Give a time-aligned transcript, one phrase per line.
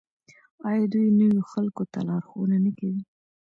[0.67, 2.99] آیا دوی نویو خلکو ته لارښوونه نه کوي؟